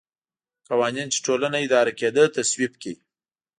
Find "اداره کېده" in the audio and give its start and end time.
1.65-2.23